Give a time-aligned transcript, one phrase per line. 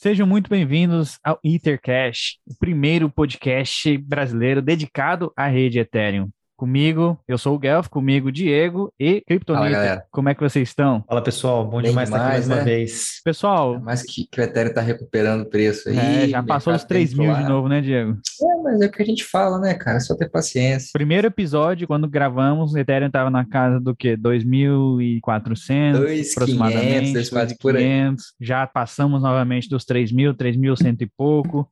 [0.00, 6.30] Sejam muito bem-vindos ao Ethercash, o primeiro podcast brasileiro dedicado à rede Ethereum.
[6.58, 10.04] Comigo, eu sou o Guelph, comigo Diego e Kryptonita.
[10.10, 11.04] Como é que vocês estão?
[11.06, 12.54] Fala pessoal, bom Bem demais, estar aqui mais né?
[12.56, 13.20] uma vez.
[13.24, 15.96] Pessoal, mais que, que o Ethereum está recuperando o preço aí.
[15.96, 18.18] É, já passou os 3 mil de novo, né, Diego?
[18.42, 19.98] É, mas é o que a gente fala, né, cara?
[19.98, 20.90] É só ter paciência.
[20.92, 24.16] Primeiro episódio, quando gravamos, o Ethereum estava na casa do quê?
[24.16, 27.12] 2.400 aproximadamente.
[27.12, 28.16] 2.500, por aí.
[28.40, 31.70] Já passamos novamente dos 3 mil, 3.100 e pouco.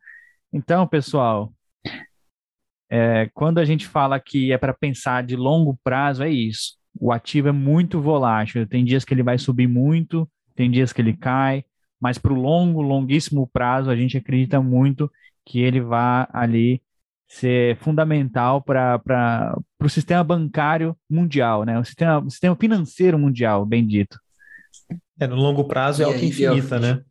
[0.53, 1.53] Então, pessoal,
[2.91, 6.77] é, quando a gente fala que é para pensar de longo prazo, é isso.
[6.99, 8.67] O ativo é muito volátil.
[8.67, 11.65] Tem dias que ele vai subir muito, tem dias que ele cai,
[12.01, 15.11] mas para o longo, longuíssimo prazo, a gente acredita muito
[15.45, 16.83] que ele vai ali
[17.29, 21.79] ser fundamental para o sistema bancário mundial, né?
[21.79, 24.19] O sistema, o sistema financeiro mundial, bem dito.
[25.19, 27.03] É, no longo prazo é algo infinita, né?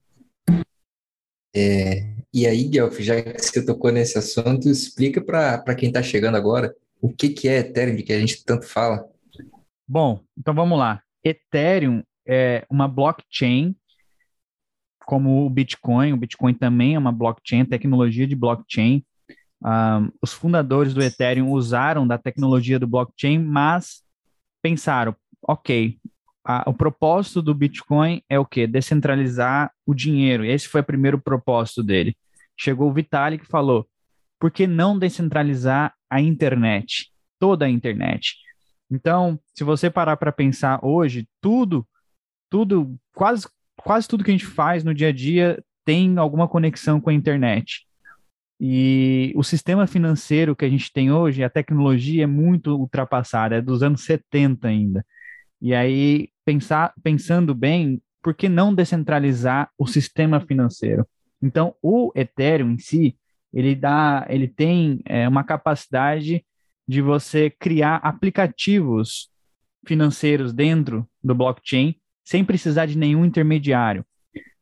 [1.54, 6.36] É, e aí, Guelph, já que você tocou nesse assunto, explica para quem está chegando
[6.36, 9.08] agora o que, que é Ethereum, de que a gente tanto fala.
[9.88, 11.02] Bom, então vamos lá.
[11.24, 13.74] Ethereum é uma blockchain
[15.06, 16.12] como o Bitcoin.
[16.12, 19.06] O Bitcoin também é uma blockchain, tecnologia de blockchain.
[19.64, 24.04] Um, os fundadores do Ethereum usaram da tecnologia do blockchain, mas
[24.62, 25.98] pensaram, ok,
[26.44, 28.68] a, o propósito do Bitcoin é o quê?
[28.68, 30.44] Descentralizar o dinheiro.
[30.44, 32.14] Esse foi o primeiro propósito dele.
[32.58, 33.88] Chegou o Vitalik e falou:
[34.40, 37.12] por que não descentralizar a internet?
[37.40, 38.36] Toda a internet.
[38.92, 41.88] Então, se você parar para pensar hoje, tudo,
[42.50, 43.48] tudo, quase,
[43.78, 47.14] quase tudo que a gente faz no dia a dia tem alguma conexão com a
[47.14, 47.86] internet.
[48.60, 53.62] E o sistema financeiro que a gente tem hoje, a tecnologia é muito ultrapassada, é
[53.62, 55.06] dos anos 70 ainda.
[55.62, 61.06] E aí, pensar, pensando bem, por que não descentralizar o sistema financeiro?
[61.42, 63.18] Então, o Ethereum em si,
[63.54, 66.46] ele dá, ele tem é, uma capacidade
[66.88, 69.30] de você criar aplicativos
[69.86, 74.06] financeiros dentro do blockchain sem precisar de nenhum intermediário.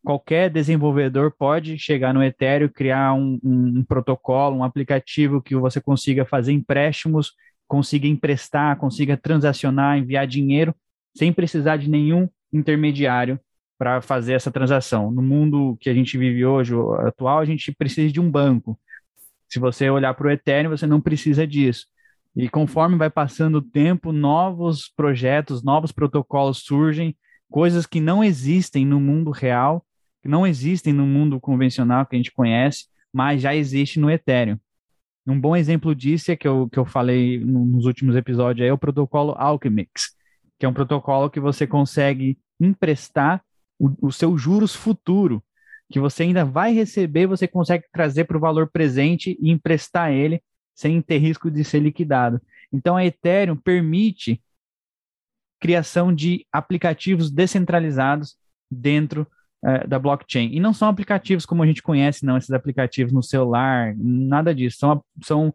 [0.04, 5.80] Qualquer desenvolvedor pode chegar no Ethereum, criar um, um, um protocolo, um aplicativo que você
[5.80, 7.32] consiga fazer empréstimos,
[7.66, 10.76] consiga emprestar, consiga transacionar, enviar dinheiro,
[11.16, 13.40] sem precisar de nenhum intermediário
[13.84, 15.12] para fazer essa transação.
[15.12, 18.80] No mundo que a gente vive hoje, atual, a gente precisa de um banco.
[19.50, 21.88] Se você olhar para o Ethereum, você não precisa disso.
[22.34, 27.14] E conforme vai passando o tempo, novos projetos, novos protocolos surgem,
[27.52, 29.86] coisas que não existem no mundo real,
[30.22, 34.58] que não existem no mundo convencional que a gente conhece, mas já existe no Ethereum.
[35.28, 38.78] Um bom exemplo disso é que eu, que eu falei nos últimos episódios é o
[38.78, 40.16] protocolo Alchemix,
[40.58, 43.44] que é um protocolo que você consegue emprestar
[43.80, 45.44] o, o seu juros futuro,
[45.92, 50.42] que você ainda vai receber, você consegue trazer para o valor presente e emprestar ele
[50.74, 52.42] sem ter risco de ser liquidado.
[52.72, 54.42] Então a Ethereum permite
[55.60, 58.36] criação de aplicativos descentralizados
[58.70, 59.28] dentro
[59.64, 60.50] uh, da blockchain.
[60.52, 64.78] E não são aplicativos como a gente conhece, não, esses aplicativos no celular, nada disso.
[64.80, 65.54] São, são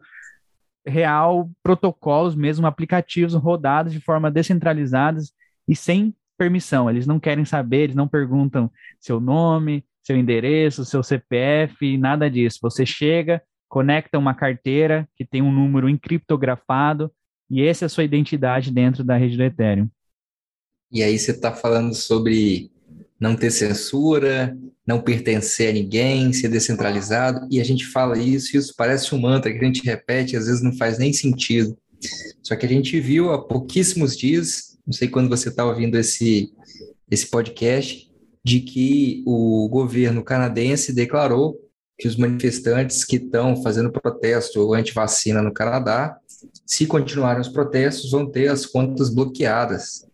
[0.87, 5.33] real protocolos mesmo, aplicativos rodados de forma descentralizadas
[5.67, 11.03] e sem permissão, eles não querem saber, eles não perguntam seu nome, seu endereço, seu
[11.03, 12.61] CPF, nada disso.
[12.63, 17.13] Você chega, conecta uma carteira que tem um número encriptografado
[17.51, 19.89] e essa é a sua identidade dentro da rede do Ethereum.
[20.91, 22.71] E aí você está falando sobre
[23.21, 24.57] não ter censura,
[24.87, 29.21] não pertencer a ninguém, ser descentralizado, e a gente fala isso, e isso parece um
[29.21, 31.77] mantra que a gente repete, às vezes não faz nem sentido.
[32.43, 36.51] Só que a gente viu há pouquíssimos dias não sei quando você está ouvindo esse,
[37.11, 38.11] esse podcast,
[38.43, 41.61] de que o governo canadense declarou
[41.99, 46.19] que os manifestantes que estão fazendo protesto anti-vacina no Canadá,
[46.65, 50.09] se continuarem os protestos, vão ter as contas bloqueadas.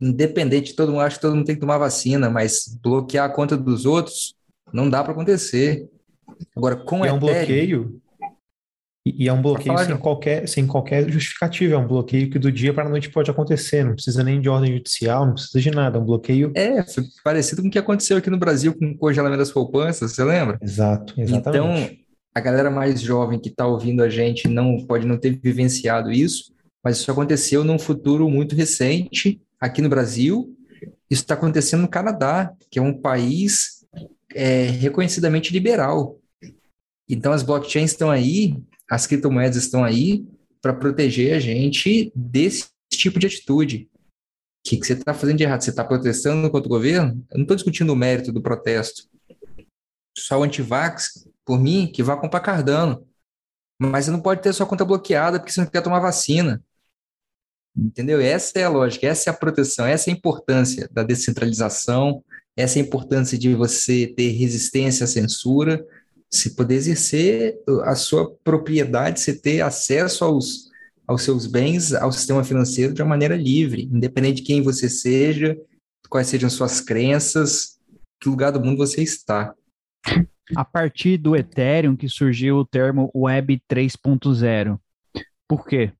[0.00, 3.56] Independente, todo mundo acha que todo mundo tem que tomar vacina, mas bloquear a conta
[3.56, 4.36] dos outros
[4.72, 5.90] não dá para acontecer.
[6.54, 8.01] Agora, com é um Ethereum, bloqueio
[9.04, 12.72] e, é um bloqueio sem qualquer, sem qualquer justificativa, é um bloqueio que do dia
[12.72, 15.98] para a noite pode acontecer, não precisa nem de ordem judicial, não precisa de nada,
[15.98, 16.52] é um bloqueio.
[16.54, 16.84] É,
[17.24, 20.56] parecido com o que aconteceu aqui no Brasil com o congelamento das poupanças, você lembra?
[20.62, 21.48] Exato, exatamente.
[21.48, 21.98] Então,
[22.32, 26.52] a galera mais jovem que está ouvindo a gente não pode não ter vivenciado isso,
[26.82, 30.56] mas isso aconteceu num futuro muito recente aqui no Brasil.
[31.10, 33.84] Isso está acontecendo no Canadá, que é um país
[34.32, 36.18] é, reconhecidamente liberal.
[37.08, 38.56] Então, as blockchains estão aí
[38.92, 40.22] as criptomoedas estão aí
[40.60, 43.88] para proteger a gente desse tipo de atitude.
[44.62, 45.62] que, que você está fazendo de errado?
[45.62, 47.26] Você está protestando contra o governo?
[47.30, 49.08] Eu não estou discutindo o mérito do protesto.
[50.16, 53.08] Só o antivax, por mim, que vá comprar Cardano.
[53.80, 56.62] Mas você não pode ter sua conta bloqueada porque você não quer tomar vacina.
[57.74, 58.20] Entendeu?
[58.20, 62.22] Essa é a lógica, essa é a proteção, essa é a importância da descentralização,
[62.54, 65.82] essa é a importância de você ter resistência à censura,
[66.32, 70.70] se poder exercer a sua propriedade, você ter acesso aos,
[71.06, 75.56] aos seus bens, ao sistema financeiro de uma maneira livre, independente de quem você seja,
[76.08, 77.78] quais sejam suas crenças,
[78.18, 79.54] que lugar do mundo você está.
[80.56, 84.78] A partir do Ethereum que surgiu o termo Web 3.0.
[85.46, 85.92] Por quê?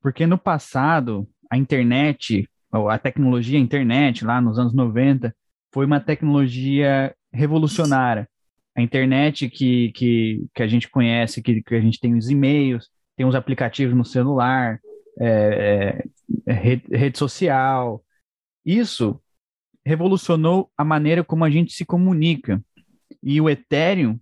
[0.00, 5.34] Porque no passado, a internet, a tecnologia a internet, lá nos anos 90,
[5.72, 8.28] foi uma tecnologia revolucionária.
[8.76, 12.88] A internet que, que, que a gente conhece, que, que a gente tem os e-mails,
[13.16, 14.80] tem os aplicativos no celular,
[15.20, 16.04] é,
[16.46, 18.02] é, rede, rede social.
[18.64, 19.20] Isso
[19.84, 22.62] revolucionou a maneira como a gente se comunica.
[23.22, 24.18] E o Ethereum,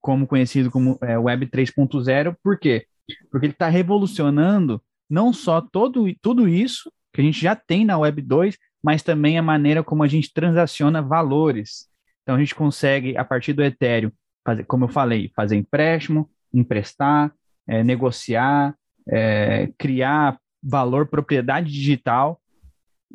[0.00, 2.86] como conhecido como é, Web 3.0, por quê?
[3.30, 7.96] Porque ele está revolucionando não só todo, tudo isso que a gente já tem na
[7.98, 11.88] Web 2, mas também a maneira como a gente transaciona valores.
[12.24, 14.10] Então a gente consegue, a partir do Ethereum,
[14.44, 17.32] fazer, como eu falei, fazer empréstimo, emprestar,
[17.68, 18.74] é, negociar,
[19.06, 22.40] é, criar valor, propriedade digital,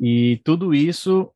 [0.00, 1.30] e tudo isso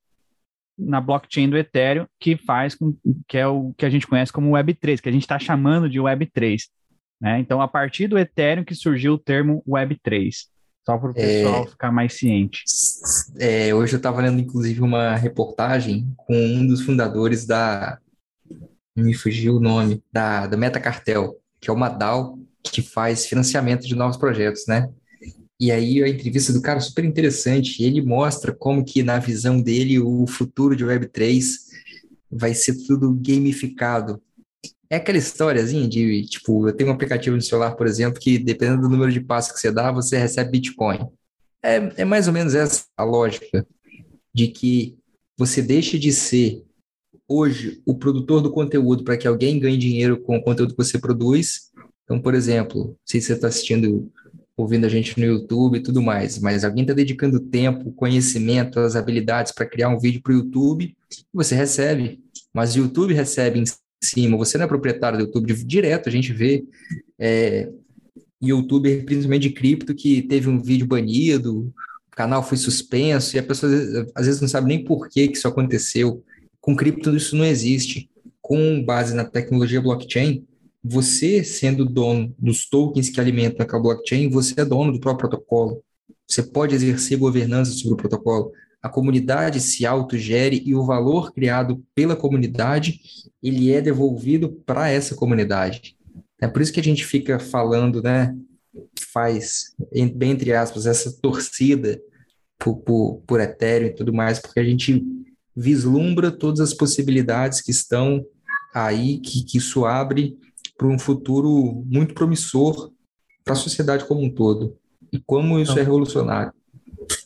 [0.78, 2.96] na blockchain do Ethereum, que faz com,
[3.28, 5.98] que é o que a gente conhece como Web3, que a gente está chamando de
[6.00, 6.62] Web3.
[7.20, 7.38] Né?
[7.38, 10.46] Então, a partir do Ethereum que surgiu o termo Web3.
[10.84, 12.62] Só para o pessoal é, ficar mais ciente.
[13.38, 17.98] É, hoje eu estava lendo, inclusive, uma reportagem com um dos fundadores da.
[18.94, 23.94] Me fugiu o nome, da, da Metacartel, que é uma DAO que faz financiamento de
[23.94, 24.88] novos projetos, né?
[25.58, 29.60] E aí a entrevista do cara é super interessante, ele mostra como que na visão
[29.60, 31.44] dele o futuro de Web3
[32.30, 34.20] vai ser tudo gamificado.
[34.94, 38.82] É aquela historiazinha de, tipo, eu tenho um aplicativo no celular, por exemplo, que dependendo
[38.82, 41.08] do número de passos que você dá, você recebe Bitcoin.
[41.60, 43.66] É, é mais ou menos essa a lógica
[44.32, 44.96] de que
[45.36, 46.62] você deixa de ser
[47.26, 50.96] hoje o produtor do conteúdo para que alguém ganhe dinheiro com o conteúdo que você
[50.96, 51.72] produz.
[52.04, 54.08] Então, por exemplo, se você está assistindo,
[54.56, 58.94] ouvindo a gente no YouTube e tudo mais, mas alguém está dedicando tempo, conhecimento, as
[58.94, 60.96] habilidades para criar um vídeo para o YouTube,
[61.32, 62.22] você recebe.
[62.54, 63.64] Mas o YouTube recebe em
[64.02, 66.64] cima, você não é proprietário do YouTube direto, a gente vê
[67.18, 67.70] é,
[68.42, 71.72] youtuber, principalmente de cripto, que teve um vídeo banido,
[72.12, 73.72] o canal foi suspenso, e a pessoa
[74.14, 76.22] às vezes não sabe nem por que, que isso aconteceu.
[76.60, 78.10] Com cripto isso não existe.
[78.40, 80.44] Com base na tecnologia blockchain,
[80.82, 85.82] você sendo dono dos tokens que alimentam aquela blockchain, você é dono do próprio protocolo.
[86.28, 88.52] Você pode exercer governança sobre o protocolo
[88.84, 93.00] a comunidade se autogere e o valor criado pela comunidade,
[93.42, 95.96] ele é devolvido para essa comunidade.
[96.38, 98.36] É por isso que a gente fica falando, né,
[99.10, 99.74] faz,
[100.14, 101.98] bem entre aspas, essa torcida
[102.58, 105.02] por, por, por Ethereum e tudo mais, porque a gente
[105.56, 108.22] vislumbra todas as possibilidades que estão
[108.74, 110.36] aí, que, que isso abre
[110.76, 112.92] para um futuro muito promissor
[113.42, 114.76] para a sociedade como um todo.
[115.10, 116.52] E como isso então, é revolucionário.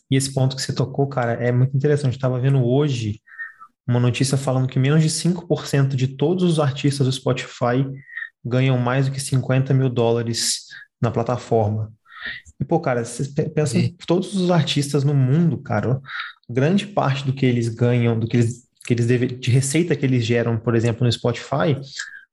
[0.09, 2.15] E esse ponto que você tocou, cara, é muito interessante.
[2.15, 3.21] Estava vendo hoje
[3.87, 7.85] uma notícia falando que menos de 5% de todos os artistas do Spotify
[8.45, 10.65] ganham mais do que 50 mil dólares
[11.01, 11.91] na plataforma.
[12.59, 16.01] E, pô, cara, você pensa em todos os artistas no mundo, cara,
[16.49, 20.05] grande parte do que eles ganham, do que eles, que eles deve, de receita que
[20.05, 21.79] eles geram, por exemplo, no Spotify,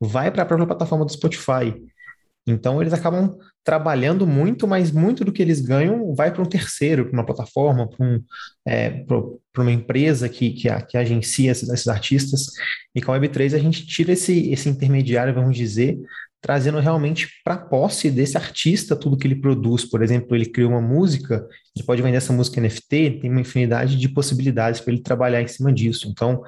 [0.00, 1.74] vai para a própria plataforma do Spotify.
[2.46, 7.06] Então eles acabam trabalhando muito, mas muito do que eles ganham vai para um terceiro,
[7.06, 8.22] para uma plataforma, para um,
[8.66, 9.04] é,
[9.58, 12.46] uma empresa que, que, que agencia esses, esses, artistas.
[12.94, 15.98] E com a Web3 a gente tira esse, esse intermediário, vamos dizer,
[16.40, 19.84] trazendo realmente para posse desse artista tudo que ele produz.
[19.84, 23.96] Por exemplo, ele criou uma música, ele pode vender essa música NFT, tem uma infinidade
[23.96, 26.08] de possibilidades para ele trabalhar em cima disso.
[26.08, 26.44] Então,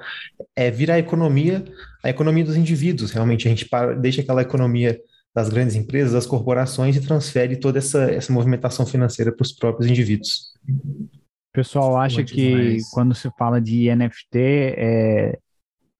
[0.55, 1.65] é vira a economia,
[2.01, 3.11] a economia dos indivíduos.
[3.11, 4.97] Realmente a gente para, deixa aquela economia
[5.33, 9.89] das grandes empresas, das corporações e transfere toda essa, essa movimentação financeira para os próprios
[9.89, 10.53] indivíduos.
[10.67, 15.39] O pessoal acha que quando se fala de NFT é,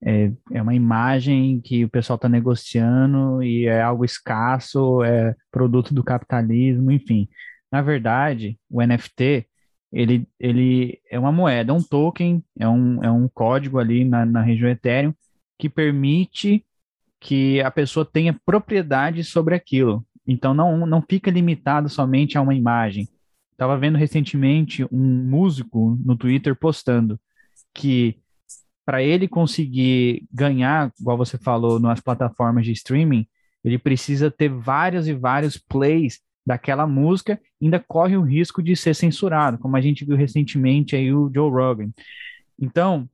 [0.02, 5.92] é, é uma imagem que o pessoal está negociando e é algo escasso, é produto
[5.92, 7.28] do capitalismo, enfim.
[7.70, 9.46] Na verdade, o NFT
[9.92, 14.24] ele, ele é uma moeda, é um token, é um, é um código ali na,
[14.24, 15.12] na região Ethereum
[15.58, 16.64] que permite
[17.20, 20.04] que a pessoa tenha propriedade sobre aquilo.
[20.26, 23.08] Então não, não fica limitado somente a uma imagem.
[23.56, 27.20] Tava vendo recentemente um músico no Twitter postando
[27.74, 28.18] que
[28.84, 33.26] para ele conseguir ganhar, igual você falou, nas plataformas de streaming,
[33.62, 38.94] ele precisa ter vários e vários plays daquela música, ainda corre o risco de ser
[38.94, 41.90] censurado, como a gente viu recentemente aí o Joe Rogan.
[42.58, 43.08] Então,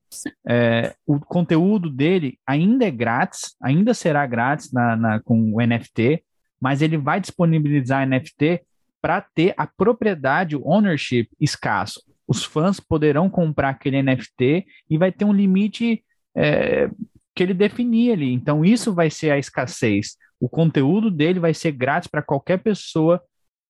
[0.46, 6.22] é, o conteúdo dele ainda é grátis, ainda será grátis na, na, com o NFT,
[6.60, 8.62] mas ele vai disponibilizar NFT
[9.00, 12.02] para ter a propriedade, o ownership escasso.
[12.26, 16.02] Os fãs poderão comprar aquele NFT e vai ter um limite
[16.34, 16.90] é,
[17.34, 18.32] que ele definir ali.
[18.32, 20.16] Então, isso vai ser a escassez.
[20.40, 23.22] O conteúdo dele vai ser grátis para qualquer pessoa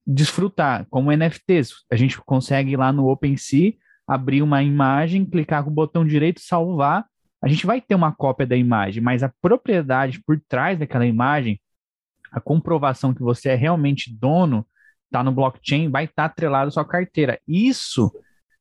[0.06, 1.84] desfrutar, como NFTs.
[1.90, 3.74] A gente consegue ir lá no OpenSea,
[4.06, 7.04] abrir uma imagem, clicar com o botão direito, salvar.
[7.42, 11.60] A gente vai ter uma cópia da imagem, mas a propriedade por trás daquela imagem,
[12.30, 14.66] a comprovação que você é realmente dono,
[15.06, 17.40] está no blockchain, vai estar tá atrelado à sua carteira.
[17.46, 18.12] Isso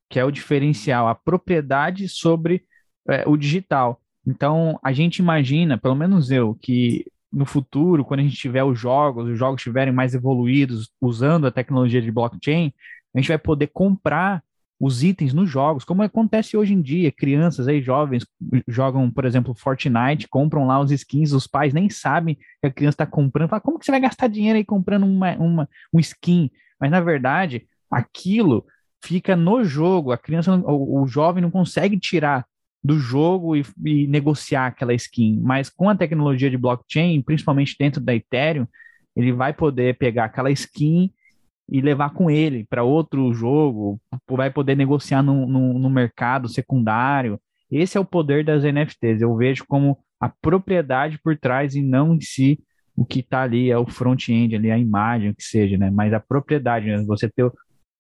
[0.10, 2.64] que é o diferencial, a propriedade sobre
[3.08, 4.02] é, o digital.
[4.26, 8.80] Então, a gente imagina, pelo menos eu, que no futuro, quando a gente tiver os
[8.80, 12.74] jogos, os jogos estiverem mais evoluídos, usando a tecnologia de blockchain,
[13.14, 14.44] a gente vai poder comprar
[14.80, 18.26] os itens nos jogos, como acontece hoje em dia, crianças aí, jovens,
[18.68, 22.96] jogam, por exemplo, Fortnite, compram lá os skins, os pais nem sabem que a criança
[22.96, 26.52] está comprando, fala, como que você vai gastar dinheiro aí comprando uma, uma, um skin?
[26.80, 28.66] Mas, na verdade, aquilo
[29.04, 32.46] fica no jogo, a criança, o, o jovem não consegue tirar
[32.84, 35.40] do jogo e, e, negociar aquela skin.
[35.42, 38.68] Mas com a tecnologia de blockchain, principalmente dentro da Ethereum,
[39.16, 41.12] ele vai poder pegar aquela skin
[41.70, 47.40] e levar com ele para outro jogo, vai poder negociar no, no, no, mercado secundário.
[47.72, 49.22] Esse é o poder das NFTs.
[49.22, 52.60] Eu vejo como a propriedade por trás e não em si
[52.96, 55.90] o que está ali, é o front-end ali, a imagem, o que seja, né?
[55.90, 57.04] Mas a propriedade, né?
[57.04, 57.52] você ter,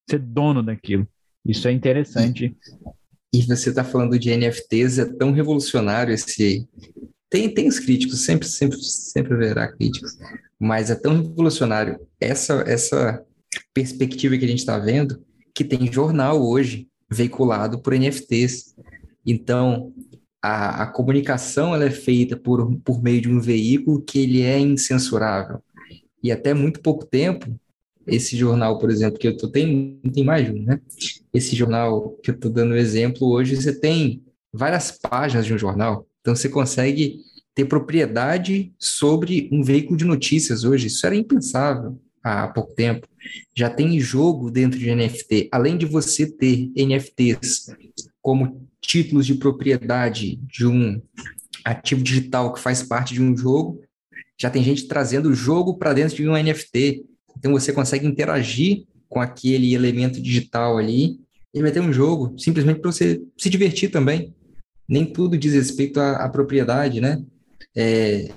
[0.09, 1.05] ser dono daquilo.
[1.45, 2.55] Isso é interessante.
[3.33, 6.65] E você está falando de NFTs, é tão revolucionário esse.
[7.29, 10.11] Tem, tem os críticos, sempre, sempre, sempre haverá críticos,
[10.57, 13.21] mas é tão revolucionário essa, essa
[13.75, 15.21] perspectiva que a gente está vendo
[15.53, 18.75] que tem jornal hoje veiculado por NFTs.
[19.25, 19.93] Então,
[20.41, 24.57] a, a comunicação ela é feita por, por meio de um veículo que ele é
[24.57, 25.61] incensurável.
[26.23, 27.55] E até muito pouco tempo,
[28.07, 30.79] esse jornal, por exemplo, que eu tô, tem, tem mais um, né?
[31.33, 36.07] Esse jornal que eu estou dando exemplo hoje, você tem várias páginas de um jornal,
[36.21, 37.19] então você consegue
[37.53, 40.87] ter propriedade sobre um veículo de notícias hoje.
[40.87, 43.07] Isso era impensável há pouco tempo.
[43.55, 45.49] Já tem jogo dentro de NFT.
[45.51, 47.67] Além de você ter NFTs
[48.21, 51.01] como títulos de propriedade de um
[51.63, 53.81] ativo digital que faz parte de um jogo,
[54.39, 57.03] já tem gente trazendo o jogo para dentro de um NFT.
[57.37, 61.19] Então você consegue interagir com aquele elemento digital ali.
[61.53, 64.33] Ele vai ter um jogo simplesmente para você se divertir também.
[64.87, 67.23] Nem tudo diz respeito à, à propriedade, né?
[67.75, 68.29] É,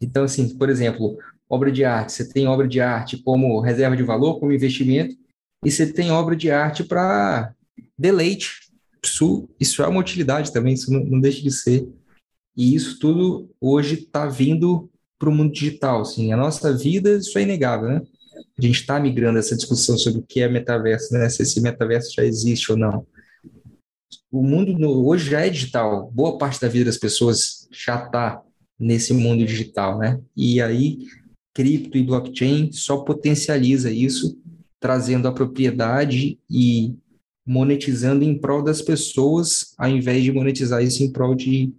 [0.00, 2.12] então, assim, por exemplo, obra de arte.
[2.12, 5.16] Você tem obra de arte como reserva de valor, como investimento,
[5.64, 7.54] e você tem obra de arte para
[7.98, 8.70] deleite.
[9.04, 11.88] Isso, isso é uma utilidade também, isso não, não deixa de ser.
[12.56, 16.02] E isso tudo hoje está vindo para o mundo digital.
[16.02, 18.02] Assim, a nossa vida, isso é inegável, né?
[18.58, 21.28] a gente está migrando essa discussão sobre o que é metaverso, né?
[21.28, 23.06] se esse metaverso já existe ou não.
[24.30, 28.42] O mundo no, hoje já é digital, boa parte da vida das pessoas já está
[28.78, 30.20] nesse mundo digital, né?
[30.36, 30.98] E aí,
[31.54, 34.36] cripto e blockchain só potencializa isso,
[34.80, 36.94] trazendo a propriedade e
[37.46, 41.72] monetizando em prol das pessoas, ao invés de monetizar isso em prol de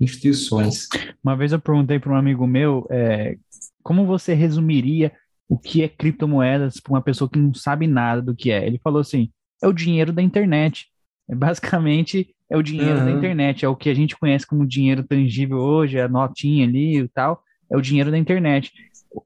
[0.00, 0.88] instituições.
[1.24, 3.36] Uma vez eu perguntei para um amigo meu é,
[3.82, 5.12] como você resumiria
[5.48, 8.66] o que é criptomoedas para uma pessoa que não sabe nada do que é.
[8.66, 9.30] Ele falou assim:
[9.62, 10.86] é o dinheiro da internet.
[11.28, 13.04] É basicamente é o dinheiro uhum.
[13.06, 16.98] da internet, é o que a gente conhece como dinheiro tangível hoje, a notinha ali
[16.98, 18.70] e tal, é o dinheiro da internet.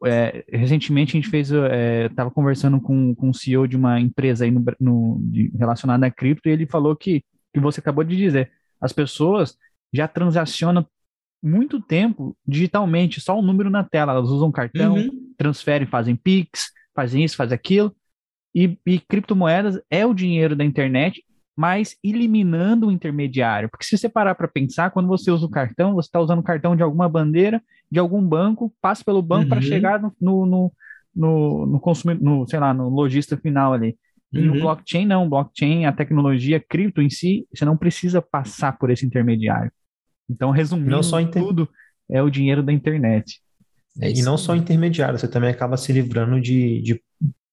[0.04, 4.44] É, recentemente a gente fez, estava é, conversando com, com o CEO de uma empresa
[4.44, 5.20] aí no, no,
[5.58, 8.50] relacionada a cripto e ele falou que, que você acabou de dizer,
[8.80, 9.56] as pessoas
[9.92, 10.86] já transacionam
[11.42, 14.12] muito tempo digitalmente, só o um número na tela.
[14.12, 15.32] Elas usam cartão, uhum.
[15.36, 17.94] transferem, fazem Pix, fazem isso, fazem aquilo.
[18.54, 21.22] E, e, criptomoedas é o dinheiro da internet,
[21.56, 23.68] mas eliminando o intermediário.
[23.70, 26.42] Porque se você parar para pensar, quando você usa o cartão, você está usando o
[26.42, 29.48] cartão de alguma bandeira, de algum banco, passa pelo banco uhum.
[29.48, 30.72] para chegar no, no,
[31.14, 33.96] no, no, consumidor, no, sei lá, no lojista final ali.
[34.30, 34.54] E uhum.
[34.54, 35.28] no blockchain, não.
[35.28, 39.72] Blockchain, a tecnologia cripto em si, você não precisa passar por esse intermediário.
[40.28, 41.42] Então, resumindo não só inter...
[41.42, 41.68] tudo,
[42.10, 43.40] é o dinheiro da internet.
[44.00, 47.02] É e não só intermediário, você também acaba se livrando de, de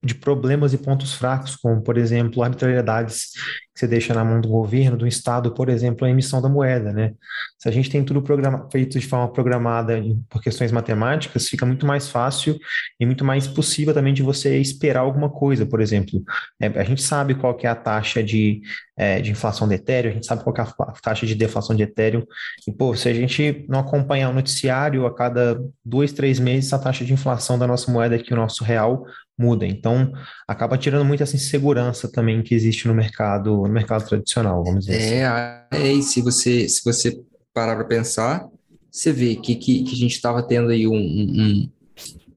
[0.04, 3.32] de problemas e pontos fracos, como, por exemplo, arbitrariedades
[3.74, 6.94] que você deixa na mão do governo, do Estado, por exemplo, a emissão da moeda,
[6.94, 7.14] né?
[7.58, 8.24] Se a gente tem tudo
[8.72, 12.60] feito de forma programada por questões matemáticas, fica muito mais fácil
[13.00, 16.22] e muito mais possível também de você esperar alguma coisa, por exemplo.
[16.62, 18.62] É, a gente sabe qual que é a taxa de,
[18.96, 21.76] é, de inflação de Ethereum, a gente sabe qual que é a taxa de deflação
[21.76, 22.24] de Ethereum,
[22.68, 26.80] e, pô, se a gente não acompanhar o noticiário, a cada dois, três meses, a
[26.80, 29.06] taxa de inflação da nossa moeda aqui, o nosso real,
[29.38, 29.66] muda.
[29.66, 30.12] Então,
[30.48, 35.02] acaba tirando muito essa insegurança também que existe no mercado, no mercado tradicional, vamos dizer
[35.02, 35.68] é, assim.
[35.72, 37.20] É, e se você, se você
[37.54, 38.48] parar para pensar,
[38.92, 41.70] você vê que, que, que a gente estava tendo aí um, um,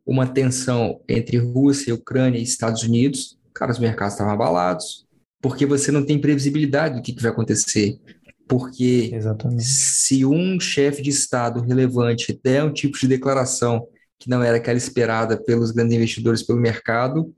[0.06, 5.06] uma tensão entre Rússia, Ucrânia e Estados Unidos, cara, os mercados estavam abalados,
[5.40, 7.98] porque você não tem previsibilidade do que, que vai acontecer.
[8.48, 9.64] Porque Exatamente.
[9.64, 13.86] se um chefe de Estado relevante der um tipo de declaração
[14.18, 17.34] que não era aquela esperada pelos grandes investidores, pelo mercado,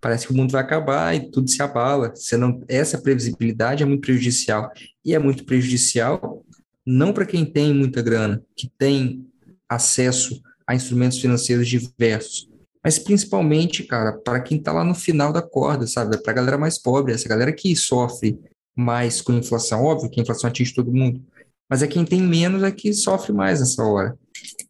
[0.00, 2.12] parece que o mundo vai acabar e tudo se abala.
[2.14, 4.70] Você não, essa previsibilidade é muito prejudicial.
[5.04, 6.44] E é muito prejudicial
[6.90, 9.26] não para quem tem muita grana, que tem
[9.68, 12.48] acesso a instrumentos financeiros diversos,
[12.82, 16.16] mas principalmente, cara, para quem está lá no final da corda, sabe?
[16.22, 18.38] Para a galera mais pobre, essa galera que sofre
[18.74, 19.84] mais com inflação.
[19.84, 21.22] Óbvio que a inflação atinge todo mundo,
[21.68, 24.16] mas é quem tem menos é que sofre mais nessa hora.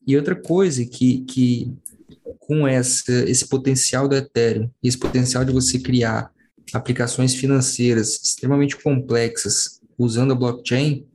[0.06, 1.72] E outra coisa que, que
[2.38, 6.32] com essa, esse potencial do Ethereum, esse potencial de você criar
[6.72, 11.06] aplicações financeiras extremamente complexas usando a blockchain,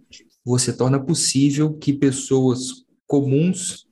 [0.44, 3.88] você torna possível que pessoas comuns,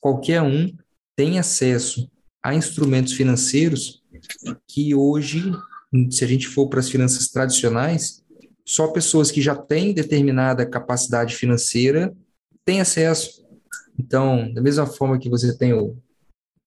[0.00, 0.72] qualquer um,
[1.16, 2.10] tenha acesso
[2.42, 4.02] a instrumentos financeiros
[4.68, 5.42] que hoje,
[6.10, 8.22] se a gente for para as finanças tradicionais,
[8.64, 12.14] só pessoas que já têm determinada capacidade financeira
[12.64, 13.45] têm acesso.
[13.98, 15.96] Então, da mesma forma que você tem o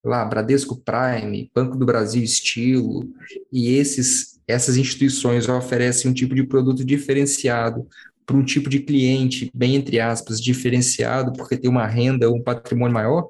[0.04, 3.10] lá, Bradesco Prime, Banco do Brasil Estilo,
[3.52, 7.88] e esses, essas instituições oferecem um tipo de produto diferenciado
[8.26, 12.94] para um tipo de cliente, bem entre aspas, diferenciado, porque tem uma renda, um patrimônio
[12.94, 13.30] maior.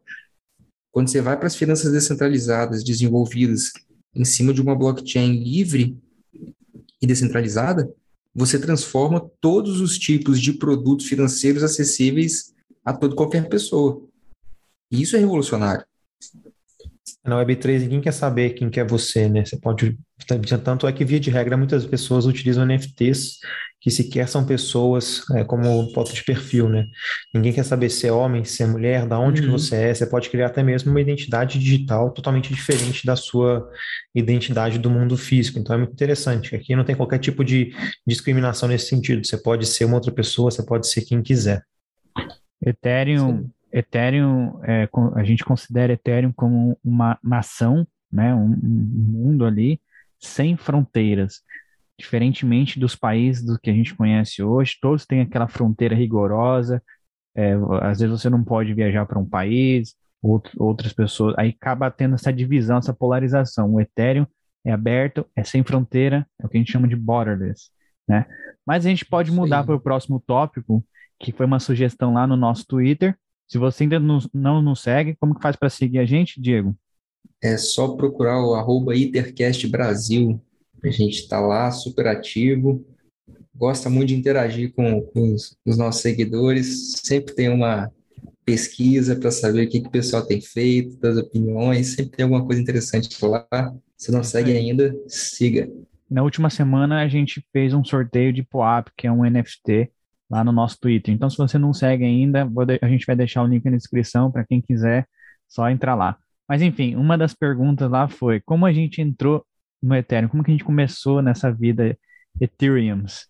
[0.91, 3.71] Quando você vai para as finanças descentralizadas, desenvolvidas
[4.13, 5.97] em cima de uma blockchain livre
[7.01, 7.91] e descentralizada,
[8.35, 12.53] você transforma todos os tipos de produtos financeiros acessíveis
[12.89, 14.01] a toda qualquer pessoa.
[14.91, 15.85] E isso é revolucionário.
[17.23, 19.45] Na Web3, ninguém quer saber quem que é você, né?
[19.45, 19.97] Você pode.
[20.63, 23.39] Tanto é que, via de regra, muitas pessoas utilizam NFTs
[23.81, 26.85] que sequer são pessoas é, como foto de perfil, né?
[27.33, 29.47] Ninguém quer saber se é homem, se é mulher, da onde uhum.
[29.47, 29.93] que você é.
[29.93, 33.69] Você pode criar até mesmo uma identidade digital totalmente diferente da sua
[34.13, 35.59] identidade do mundo físico.
[35.59, 36.55] Então é muito interessante.
[36.55, 37.73] Aqui não tem qualquer tipo de
[38.05, 39.25] discriminação nesse sentido.
[39.25, 41.63] Você pode ser uma outra pessoa, você pode ser quem quiser.
[42.61, 49.79] Ethereum, Ethereum é, a gente considera Ethereum como uma nação, né, um, um mundo ali
[50.19, 51.41] sem fronteiras.
[51.97, 56.81] Diferentemente dos países do que a gente conhece hoje, todos têm aquela fronteira rigorosa.
[57.35, 61.35] É, às vezes você não pode viajar para um país, outro, outras pessoas.
[61.37, 63.73] Aí acaba tendo essa divisão, essa polarização.
[63.73, 64.25] O Ethereum
[64.65, 67.69] é aberto, é sem fronteira, é o que a gente chama de borderless.
[68.07, 68.25] Né?
[68.65, 70.83] Mas a gente pode mudar para o próximo tópico,
[71.19, 73.15] que foi uma sugestão lá no nosso Twitter.
[73.47, 76.75] Se você ainda não, não nos segue, como que faz para seguir a gente, Diego?
[77.41, 80.41] É só procurar o arroba Itercast Brasil.
[80.83, 82.85] A gente está lá, super ativo.
[83.53, 86.93] Gosta muito de interagir com, com os, os, nossos seguidores.
[87.03, 87.91] Sempre tem uma
[88.45, 91.95] pesquisa para saber o que, que o pessoal tem feito, das opiniões.
[91.95, 93.73] Sempre tem alguma coisa interessante lá.
[93.97, 95.69] Se não segue ainda, siga.
[96.09, 99.91] Na última semana a gente fez um sorteio de POAP, que é um NFT
[100.29, 101.13] lá no nosso Twitter.
[101.13, 102.47] Então, se você não segue ainda,
[102.81, 105.07] a gente vai deixar o link na descrição para quem quiser,
[105.47, 106.17] só entrar lá.
[106.47, 109.45] Mas enfim, uma das perguntas lá foi como a gente entrou
[109.81, 111.97] no Ethereum, como que a gente começou nessa vida
[112.39, 113.27] Ethereums?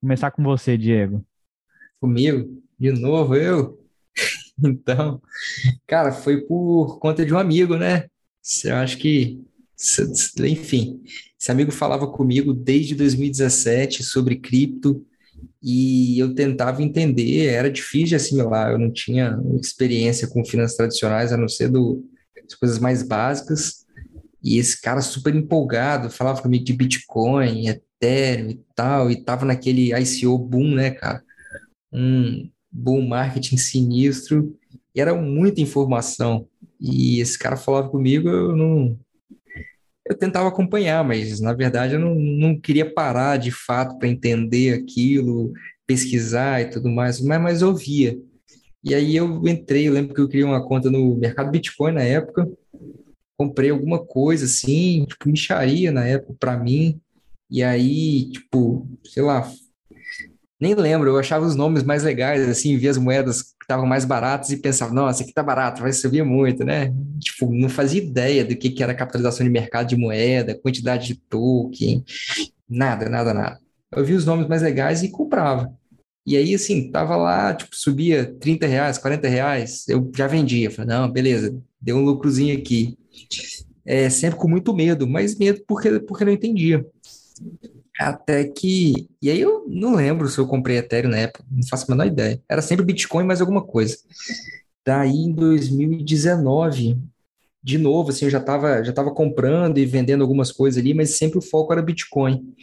[0.00, 1.24] Começar com você, Diego.
[2.00, 2.62] Comigo?
[2.78, 3.80] De novo, eu?
[4.62, 5.20] Então,
[5.84, 8.08] cara, foi por conta de um amigo, né?
[8.64, 9.42] Eu acho que,
[10.44, 11.02] enfim,
[11.40, 15.04] esse amigo falava comigo desde 2017 sobre cripto,
[15.62, 21.32] e eu tentava entender, era difícil de assimilar, eu não tinha experiência com finanças tradicionais,
[21.32, 22.04] a não ser do,
[22.46, 23.86] as coisas mais básicas,
[24.42, 29.94] e esse cara super empolgado, falava comigo de Bitcoin, Ethereum e tal, e tava naquele
[29.94, 31.22] ICO boom, né, cara?
[31.90, 34.54] Um boom marketing sinistro,
[34.94, 36.46] e era muita informação,
[36.78, 38.98] e esse cara falava comigo, eu não,
[40.06, 44.74] eu tentava acompanhar, mas na verdade eu não, não queria parar de fato para entender
[44.74, 45.52] aquilo,
[45.86, 48.18] pesquisar e tudo mais, mas, mas eu via.
[48.82, 52.02] E aí eu entrei, eu lembro que eu criei uma conta no mercado Bitcoin na
[52.02, 52.46] época,
[53.36, 57.00] comprei alguma coisa assim, tipo, micharia na época para mim.
[57.50, 59.50] E aí, tipo, sei lá,
[60.60, 64.50] nem lembro, eu achava os nomes mais legais, assim, via as moedas estavam mais baratas
[64.50, 66.92] e pensava, nossa, aqui tá barato, vai subir muito, né?
[67.20, 71.14] Tipo, não fazia ideia do que, que era capitalização de mercado de moeda, quantidade de
[71.16, 72.04] token,
[72.68, 73.60] nada, nada, nada.
[73.92, 75.72] Eu via os nomes mais legais e comprava.
[76.26, 80.70] E aí, assim, tava lá, tipo, subia 30 reais, 40 reais, eu já vendia.
[80.70, 82.96] Falei, não, beleza, deu um lucrozinho aqui.
[83.84, 86.84] É, sempre com muito medo, mas medo porque, porque não entendia.
[87.98, 89.08] Até que.
[89.22, 92.06] E aí eu não lembro se eu comprei Ethereum na época, não faço a menor
[92.06, 92.42] ideia.
[92.48, 93.96] Era sempre Bitcoin mais alguma coisa.
[94.84, 96.98] Daí em 2019,
[97.62, 101.10] de novo, assim, eu já estava já tava comprando e vendendo algumas coisas ali, mas
[101.16, 102.54] sempre o foco era Bitcoin.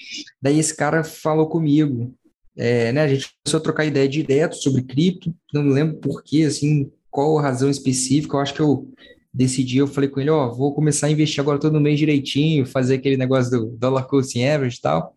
[0.41, 2.13] Daí esse cara falou comigo,
[2.55, 6.43] é, né, a gente começou a trocar ideia direto sobre cripto, não lembro por quê,
[6.43, 8.87] assim, qual razão específica, eu acho que eu
[9.33, 12.65] decidi, eu falei com ele, ó, oh, vou começar a investir agora todo mês direitinho,
[12.65, 15.15] fazer aquele negócio do dollar cost average e tal.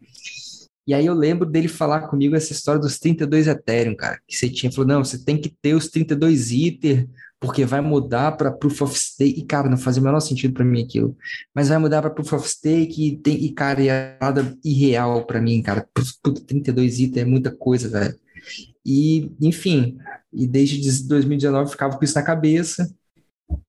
[0.86, 4.50] E aí eu lembro dele falar comigo essa história dos 32 Ethereum, cara, que você
[4.50, 7.08] tinha, falou, não, você tem que ter os 32 Ether,
[7.40, 10.64] porque vai mudar para Proof of Stake, e cara, não fazia o menor sentido para
[10.64, 11.16] mim aquilo,
[11.54, 15.40] mas vai mudar para Proof of Stake, e, tem, e cara, é nada irreal para
[15.40, 15.86] mim, cara,
[16.22, 18.14] Puta, 32 Ether é muita coisa, velho.
[18.84, 19.96] E, enfim,
[20.30, 22.94] e desde 2019 ficava com isso na cabeça,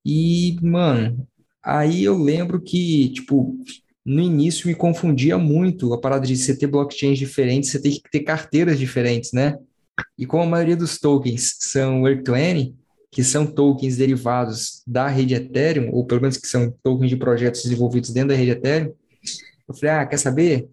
[0.06, 1.28] e, mano,
[1.64, 3.58] aí eu lembro que, tipo,
[4.06, 8.02] no início me confundia muito a parada de você ter blockchains diferentes, você tem que
[8.12, 9.58] ter carteiras diferentes, né?
[10.18, 12.76] E como a maioria dos tokens são Earth20,
[13.12, 17.64] que são tokens derivados da rede Ethereum, ou pelo menos que são tokens de projetos
[17.64, 18.94] desenvolvidos dentro da rede Ethereum,
[19.68, 20.68] eu falei, ah, quer saber?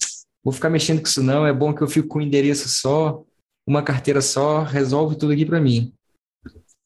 [0.44, 3.24] Vou ficar mexendo com isso não, é bom que eu fico com um endereço só,
[3.66, 5.94] uma carteira só, resolve tudo aqui para mim.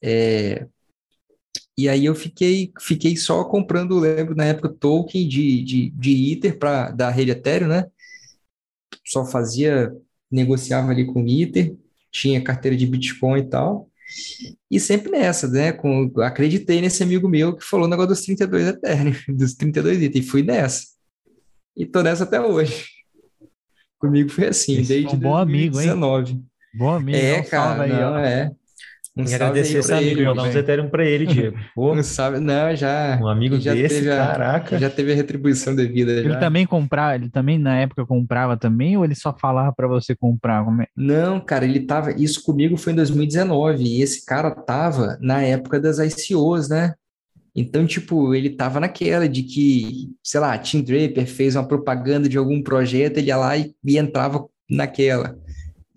[0.03, 0.67] É,
[1.77, 6.59] e aí eu fiquei, fiquei só comprando, lembro, na época, token de, de, de Ether
[6.59, 7.87] pra, da rede Ethereum, né?
[9.07, 9.95] Só fazia,
[10.31, 11.77] negociava ali com Ether,
[12.11, 13.91] tinha carteira de Bitcoin e tal.
[14.71, 15.73] E sempre nessa, né?
[15.73, 20.23] Com, acreditei nesse amigo meu que falou o negócio dos 32 Ethereum, dos 32 Ether,
[20.23, 20.87] e fui nessa.
[21.77, 22.87] E tô nessa até hoje.
[23.99, 26.31] Comigo foi assim, Esse desde é um bom 2019.
[26.31, 26.49] amigo, hein?
[26.75, 28.51] Bom amigo, É, salve cara, aí, não, é.
[29.17, 30.55] Um E salve agradecer esse amigo, ele, mandar uns.
[30.55, 31.57] Ethereum pra ele, Diego.
[31.75, 33.19] Pô, Não sabe, não, já.
[33.23, 34.79] um amigo já desse, teve a- caraca.
[34.79, 36.39] Já teve a retribuição devida Ele já.
[36.39, 40.63] também comprava, ele também na época comprava também, ou ele só falava para você comprar?
[40.83, 42.13] É- Não, cara, ele tava.
[42.13, 43.83] Isso comigo foi em 2019.
[43.85, 46.93] E esse cara tava na época das ICOs, né?
[47.59, 52.37] Então, tipo, ele tava naquela de que, sei lá, Tim Draper fez uma propaganda de
[52.37, 55.39] algum projeto, ele ia lá e, e entrava naquela.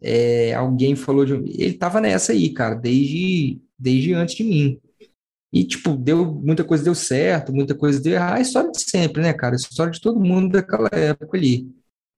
[0.02, 1.34] É, alguém falou de.
[1.34, 4.80] Ele tava nessa aí, cara, desde, desde antes de mim.
[5.52, 8.38] E, tipo, deu, muita coisa deu certo, muita coisa deu errado.
[8.38, 9.56] A história de sempre, né, cara?
[9.56, 11.68] A história de todo mundo daquela época ali.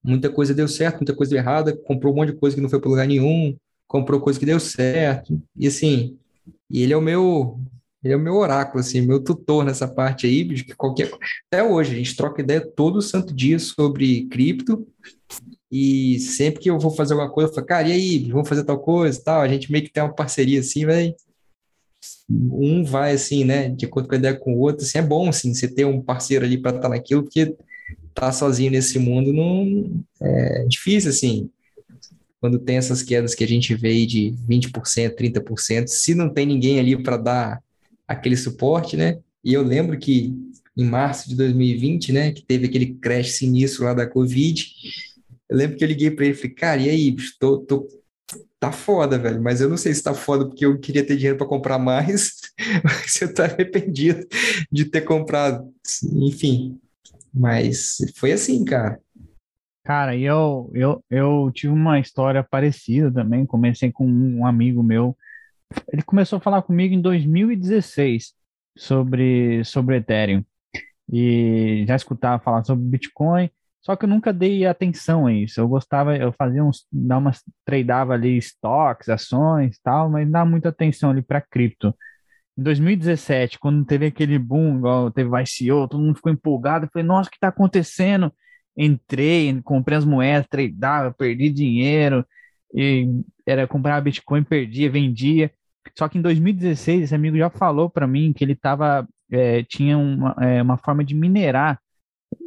[0.03, 2.69] Muita coisa deu certo, muita coisa deu errada, comprou um monte de coisa que não
[2.69, 3.55] foi para lugar nenhum,
[3.87, 5.41] comprou coisa que deu certo.
[5.55, 6.17] E assim,
[6.69, 7.59] e ele é o meu,
[8.03, 11.11] ele é o meu oráculo, assim, meu tutor nessa parte aí, que qualquer
[11.47, 14.87] até hoje a gente troca ideia todo santo dia sobre cripto.
[15.71, 18.65] E sempre que eu vou fazer alguma coisa, eu falo, cara, e aí, vamos fazer
[18.65, 19.41] tal coisa e tal.
[19.41, 21.15] A gente meio que tem uma parceria assim, velho.
[22.29, 24.85] Um vai assim, né, de acordo com a ideia com o outro.
[24.85, 27.55] Assim, é bom, assim, você ter um parceiro ali para estar naquilo, porque
[28.13, 31.49] tá sozinho nesse mundo não é difícil, assim.
[32.41, 36.45] Quando tem essas quedas que a gente vê aí de 20%, 30%, se não tem
[36.45, 37.63] ninguém ali para dar
[38.07, 39.19] aquele suporte, né?
[39.43, 40.33] E eu lembro que
[40.75, 44.65] em março de 2020, né, que teve aquele crash sinistro lá da Covid,
[45.51, 47.85] eu lembro que eu liguei para ele e falei, cara, e aí, bicho, tô, tô,
[48.57, 51.37] tá foda, velho, mas eu não sei se tá foda porque eu queria ter dinheiro
[51.37, 52.39] para comprar mais,
[52.81, 54.25] mas eu tô arrependido
[54.71, 55.69] de ter comprado,
[56.13, 56.79] enfim.
[57.33, 58.97] Mas foi assim, cara.
[59.83, 63.45] Cara, eu, eu, eu tive uma história parecida também.
[63.45, 65.17] Comecei com um amigo meu.
[65.91, 68.33] Ele começou a falar comigo em 2016
[68.77, 70.45] sobre, sobre Ethereum.
[71.11, 73.49] E já escutava falar sobre Bitcoin,
[73.81, 75.59] só que eu nunca dei atenção a isso.
[75.59, 80.49] Eu gostava, eu fazia uns, dar umas, tradeava ali estoques, ações tal, mas não dava
[80.49, 81.95] muita atenção ali para cripto.
[82.57, 86.89] Em 2017, quando teve aquele boom, igual teve ICO, todo mundo ficou empolgado.
[86.93, 88.31] Falei, nossa, o que está acontecendo?
[88.77, 92.25] Entrei, comprei as moedas, tradeava, perdi dinheiro,
[92.73, 93.07] e
[93.45, 95.51] era comprar Bitcoin, perdia, vendia.
[95.97, 99.97] Só que em 2016, esse amigo já falou para mim que ele tava, é, tinha
[99.97, 101.79] uma, é, uma forma de minerar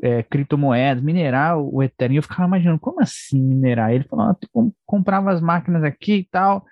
[0.03, 2.17] é, criptomoedas, minerar o Ethereum.
[2.17, 3.93] Eu ficava imaginando, como assim minerar?
[3.93, 4.49] Ele falou, ah, tu
[4.87, 6.65] comprava as máquinas aqui e tal,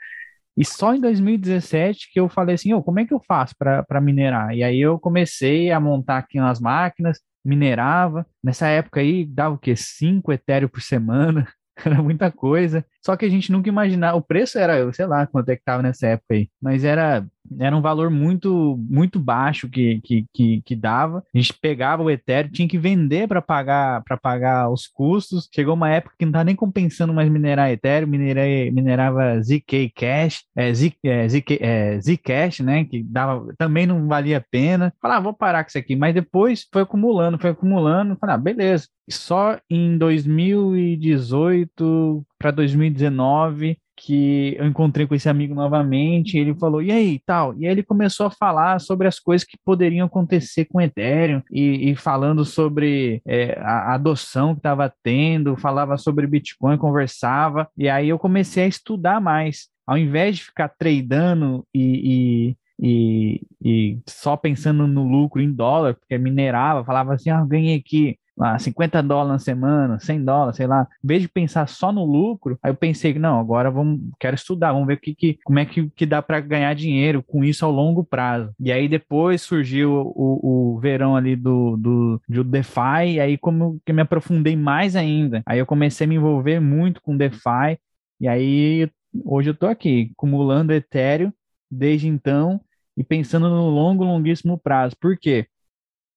[0.57, 4.01] E só em 2017 que eu falei assim, oh, como é que eu faço para
[4.01, 4.55] minerar?
[4.55, 8.27] E aí eu comecei a montar aqui umas máquinas, minerava.
[8.45, 9.75] Nessa época aí dava o quê?
[9.77, 11.49] 5 Ethereum por semana.
[11.85, 12.85] Era muita coisa.
[13.05, 14.17] Só que a gente nunca imaginava.
[14.17, 16.49] O preço era, sei lá quanto é que tava nessa época aí.
[16.61, 17.27] Mas era
[17.59, 21.23] era um valor muito muito baixo que, que, que, que dava.
[21.35, 25.49] A gente pegava o Ethereum, tinha que vender para pagar para pagar os custos.
[25.55, 30.45] Chegou uma época que não estava nem compensando mais minerar Ethereum, minerei, minerava ZK Cash,
[30.57, 32.85] é, Z, é, ZK, é, Zcash, né?
[32.85, 34.93] Que dava, também não valia a pena.
[35.01, 35.97] Falei, ah, vou parar com isso aqui.
[35.97, 38.17] Mas depois foi acumulando, foi acumulando.
[38.17, 38.89] Falei, ah, beleza.
[39.11, 46.91] Só em 2018 para 2019 que eu encontrei com esse amigo novamente, ele falou, e
[46.91, 47.55] aí, tal?
[47.57, 51.41] E aí ele começou a falar sobre as coisas que poderiam acontecer com o Ethereum,
[51.51, 57.89] e, e falando sobre é, a adoção que estava tendo, falava sobre Bitcoin, conversava, e
[57.89, 59.69] aí eu comecei a estudar mais.
[59.87, 65.95] Ao invés de ficar tradando e, e, e, e só pensando no lucro em dólar,
[65.95, 70.67] porque minerava, falava assim, ah, ganhei aqui lá, 50 dólares na semana, 100 dólares, sei
[70.67, 74.01] lá, em vez de pensar só no lucro, aí eu pensei que não, agora vamos,
[74.19, 77.45] quero estudar, vamos ver que, que, como é que, que dá para ganhar dinheiro com
[77.45, 78.53] isso ao longo prazo.
[78.59, 83.81] E aí depois surgiu o, o verão ali do, do, do DeFi, e aí como
[83.85, 87.79] que me aprofundei mais ainda, aí eu comecei a me envolver muito com DeFi,
[88.21, 88.89] e aí
[89.25, 91.33] hoje eu tô aqui, acumulando Ethereum
[91.71, 92.61] desde então,
[92.97, 94.95] e pensando no longo, longuíssimo prazo.
[95.01, 95.47] Por quê?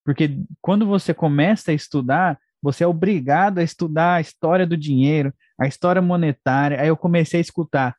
[0.05, 5.33] Porque quando você começa a estudar, você é obrigado a estudar a história do dinheiro,
[5.59, 6.79] a história monetária.
[6.79, 7.95] Aí eu comecei a escutar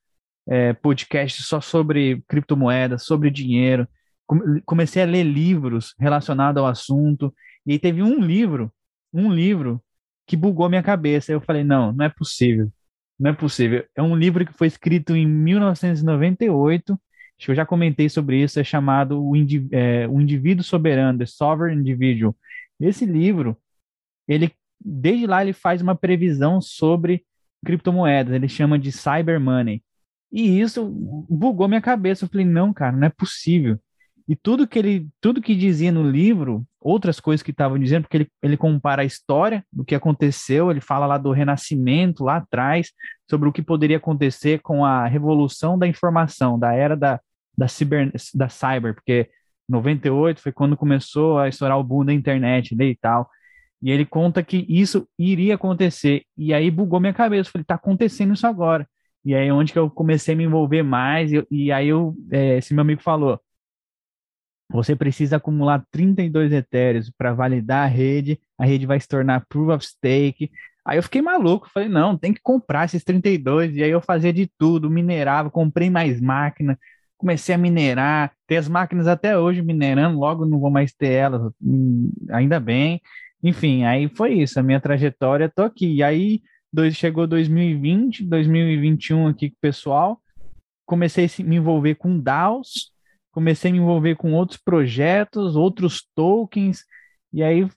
[0.48, 3.88] é, podcasts só sobre criptomoedas, sobre dinheiro.
[4.64, 7.34] Comecei a ler livros relacionados ao assunto.
[7.66, 8.72] E aí teve um livro,
[9.12, 9.82] um livro
[10.26, 11.32] que bugou minha cabeça.
[11.32, 12.70] Eu falei, não, não é possível.
[13.18, 13.84] Não é possível.
[13.96, 16.98] É um livro que foi escrito em 1998
[17.38, 21.18] Acho que eu já comentei sobre isso, é chamado O, Indiv é, o Indivíduo Soberano,
[21.18, 22.34] The Sovereign Individual.
[22.80, 23.56] Esse livro,
[24.28, 27.24] ele desde lá ele faz uma previsão sobre
[27.64, 29.82] criptomoedas, ele chama de cyber money.
[30.30, 30.84] E isso
[31.28, 32.24] bugou minha cabeça.
[32.24, 33.78] Eu falei, não, cara, não é possível.
[34.28, 38.16] E tudo que ele, tudo que dizia no livro, outras coisas que estavam dizendo, porque
[38.16, 42.90] ele, ele compara a história do que aconteceu, ele fala lá do renascimento lá atrás,
[43.30, 47.20] sobre o que poderia acontecer com a revolução da informação, da era da,
[47.56, 49.30] da, ciber, da cyber, porque
[49.68, 53.28] 98 foi quando começou a estourar o boom da internet né, e tal.
[53.82, 56.22] E ele conta que isso iria acontecer.
[56.36, 57.50] E aí bugou minha cabeça.
[57.50, 58.88] Falei, tá acontecendo isso agora.
[59.24, 61.32] E aí onde que eu comecei a me envolver mais.
[61.32, 63.40] E, e aí eu, é, esse meu amigo falou,
[64.68, 69.68] você precisa acumular 32 etéreos para validar a rede, a rede vai se tornar proof
[69.70, 70.50] of stake.
[70.84, 73.76] Aí eu fiquei maluco, falei, não, tem que comprar esses 32.
[73.76, 76.78] E aí eu fazia de tudo, minerava, comprei mais máquina,
[77.16, 81.52] comecei a minerar, ter as máquinas até hoje minerando, logo não vou mais ter elas,
[81.62, 83.00] hum, ainda bem.
[83.42, 85.86] Enfim, aí foi isso, a minha trajetória, tô aqui.
[85.96, 90.20] E aí dois, chegou 2020, 2021 aqui com o pessoal,
[90.86, 92.92] comecei a me envolver com DAOs,
[93.32, 96.84] comecei a me envolver com outros projetos, outros tokens,
[97.32, 97.68] e aí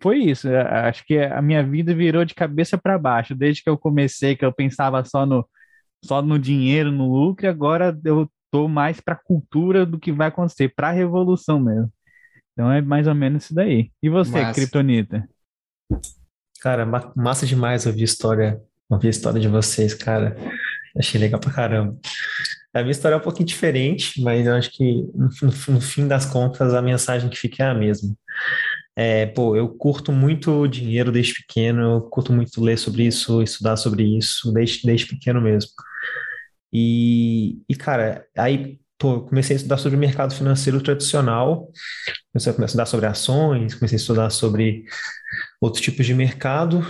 [0.00, 0.48] foi isso.
[0.50, 3.34] Acho que a minha vida virou de cabeça para baixo.
[3.34, 5.46] Desde que eu comecei, que eu pensava só no,
[6.04, 10.28] só no dinheiro, no lucro, agora eu tô mais para a cultura do que vai
[10.28, 11.92] acontecer, para a revolução mesmo.
[12.52, 13.90] Então é mais ou menos isso daí.
[14.02, 14.54] E você, massa.
[14.54, 15.28] Kryptonita?
[16.60, 16.84] Cara,
[17.14, 20.36] massa demais ouvir a história, ouvir a história de vocês, cara.
[20.96, 21.96] Achei legal pra caramba.
[22.74, 25.28] A minha história é um pouquinho diferente, mas eu acho que no,
[25.74, 28.14] no fim das contas a mensagem que fica é a mesma.
[28.96, 33.76] É, pô, eu curto muito dinheiro desde pequeno, eu curto muito ler sobre isso, estudar
[33.76, 35.70] sobre isso, desde, desde pequeno mesmo.
[36.72, 41.70] E, e cara, aí pô, comecei a estudar sobre o mercado financeiro tradicional,
[42.32, 44.84] comecei a estudar sobre ações, comecei a estudar sobre
[45.60, 46.82] outros tipos de mercado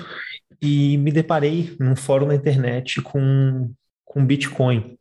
[0.60, 3.72] e me deparei num fórum na internet com,
[4.04, 4.96] com Bitcoin.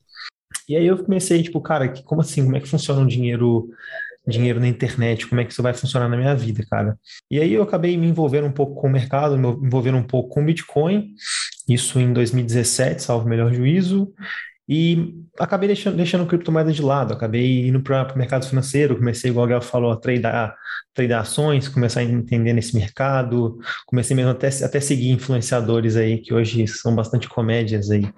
[0.67, 2.43] E aí eu comecei, tipo, cara, como assim?
[2.43, 3.69] Como é que funciona o dinheiro,
[4.27, 5.25] dinheiro na internet?
[5.25, 6.99] Como é que isso vai funcionar na minha vida, cara?
[7.31, 10.29] E aí eu acabei me envolvendo um pouco com o mercado, me envolvendo um pouco
[10.29, 11.13] com Bitcoin,
[11.69, 14.13] isso em 2017, salvo melhor juízo,
[14.67, 19.45] e acabei deixando, deixando criptomoeda de lado, acabei indo para o mercado financeiro, comecei, igual
[19.45, 20.55] o Gael falou, a tradear,
[20.93, 26.33] tradear ações, começar a entender nesse mercado, comecei mesmo até, até seguir influenciadores aí, que
[26.33, 28.09] hoje são bastante comédias aí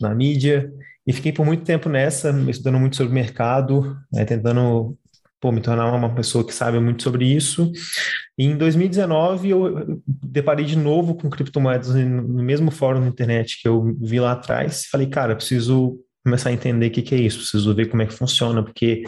[0.00, 0.70] na mídia,
[1.06, 4.96] e fiquei por muito tempo nessa, estudando muito sobre mercado, né, tentando
[5.44, 7.70] pô, me tornar uma pessoa que sabe muito sobre isso.
[8.38, 13.68] E em 2019 eu deparei de novo com criptomoedas no mesmo fórum na internet que
[13.68, 14.86] eu vi lá atrás.
[14.86, 18.06] Falei, cara, preciso começar a entender o que, que é isso, preciso ver como é
[18.06, 19.02] que funciona, porque,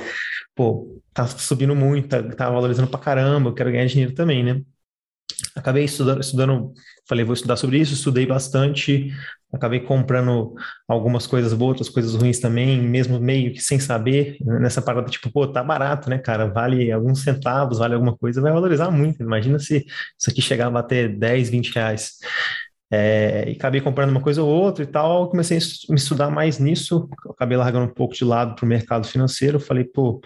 [0.54, 4.60] pô, tá subindo muito, tá, tá valorizando pra caramba, eu quero ganhar dinheiro também, né?
[5.54, 6.74] Acabei estudando, estudando,
[7.08, 9.12] falei, vou estudar sobre isso, estudei bastante,
[9.52, 10.54] acabei comprando
[10.88, 15.30] algumas coisas boas, outras coisas ruins também, mesmo meio que sem saber, nessa parada, tipo,
[15.30, 16.46] pô, tá barato, né, cara?
[16.46, 19.22] Vale alguns centavos, vale alguma coisa, vai valorizar muito.
[19.22, 19.84] Imagina se
[20.18, 22.16] isso aqui chegar a bater 10, 20 reais.
[22.90, 25.60] É, e acabei comprando uma coisa ou outra e tal, comecei a
[25.92, 29.84] me estudar mais nisso, acabei largando um pouco de lado para o mercado financeiro, falei,
[29.84, 30.20] pô,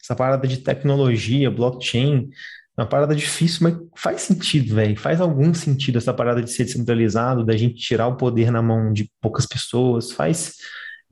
[0.00, 2.28] essa parada de tecnologia, blockchain,
[2.76, 4.98] uma parada difícil, mas faz sentido, velho.
[4.98, 8.92] Faz algum sentido essa parada de ser descentralizado, da gente tirar o poder na mão
[8.92, 10.10] de poucas pessoas.
[10.10, 10.54] Faz.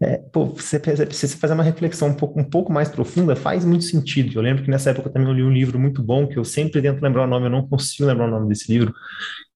[0.01, 3.85] É, pô, você precisa fazer uma reflexão um pouco, um pouco mais profunda, faz muito
[3.85, 4.37] sentido.
[4.37, 6.83] Eu lembro que nessa época eu também li um livro muito bom, que eu sempre
[6.83, 8.93] tento lembrar o nome, eu não consigo lembrar o nome desse livro,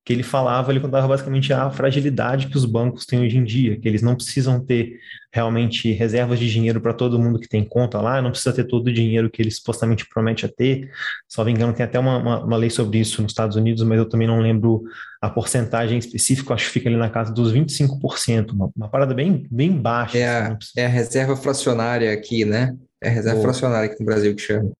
[0.06, 3.76] que ele falava, ele contava basicamente a fragilidade que os bancos têm hoje em dia,
[3.76, 5.00] que eles não precisam ter
[5.32, 8.86] realmente reservas de dinheiro para todo mundo que tem conta lá, não precisa ter todo
[8.86, 10.92] o dinheiro que eles supostamente prometem a ter.
[11.26, 13.98] Só me engano, tem até uma, uma, uma, lei sobre isso nos Estados Unidos, mas
[13.98, 14.84] eu também não lembro
[15.20, 19.44] a porcentagem específica, acho que fica ali na casa dos 25%, uma, uma parada bem,
[19.50, 20.18] bem baixa.
[20.18, 22.76] É a, assim, é a reserva fracionária aqui, né?
[23.02, 23.48] É a reserva Boa.
[23.48, 24.70] fracionária aqui no Brasil que chama.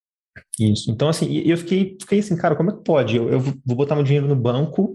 [0.59, 0.91] Isso.
[0.91, 3.17] Então, assim, eu fiquei, fiquei assim, cara, como é que pode?
[3.17, 4.95] Eu, eu vou botar meu dinheiro no banco,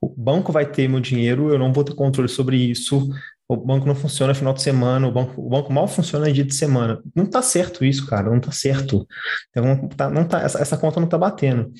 [0.00, 3.08] o banco vai ter meu dinheiro, eu não vou ter controle sobre isso,
[3.48, 6.54] o banco não funciona final de semana, o banco, o banco mal funciona dia de
[6.54, 7.02] semana.
[7.14, 9.06] Não tá certo isso, cara, não tá certo.
[9.50, 11.72] Então, tá, não tá, essa, essa conta não tá batendo.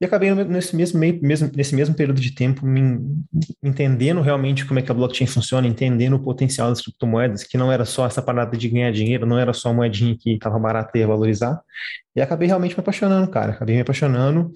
[0.00, 3.00] E acabei nesse mesmo, mesmo, nesse mesmo período de tempo me,
[3.60, 7.72] entendendo realmente como é que a blockchain funciona, entendendo o potencial das criptomoedas, que não
[7.72, 10.96] era só essa parada de ganhar dinheiro, não era só a moedinha que estava barata
[10.96, 11.60] e ia valorizar.
[12.14, 13.52] E acabei realmente me apaixonando, cara.
[13.52, 14.52] Acabei me apaixonando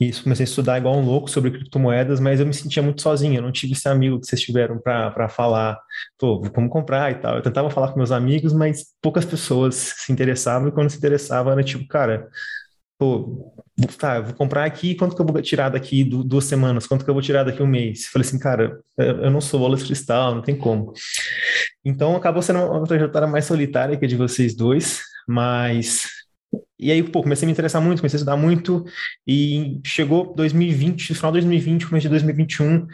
[0.00, 3.36] e comecei a estudar igual um louco sobre criptomoedas, mas eu me sentia muito sozinho.
[3.36, 5.78] Eu não tive esse amigo que vocês tiveram para falar,
[6.18, 7.36] pô, como comprar e tal.
[7.36, 11.52] Eu tentava falar com meus amigos, mas poucas pessoas se interessavam e quando se interessavam
[11.52, 12.28] era tipo, cara
[13.00, 13.50] pô,
[13.98, 17.14] tá, vou comprar aqui, quanto que eu vou tirar daqui duas semanas, quanto que eu
[17.14, 18.04] vou tirar daqui um mês?
[18.08, 20.92] Falei assim, cara, eu não sou bola de cristal, não tem como.
[21.82, 26.08] Então acabou sendo uma trajetória mais solitária que a de vocês dois, mas
[26.78, 28.84] e aí, pô, comecei a me interessar muito, comecei a estudar muito,
[29.26, 32.86] e chegou 2020, final de 2020, começo de 2021,